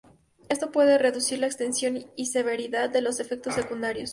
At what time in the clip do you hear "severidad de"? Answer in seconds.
2.25-3.01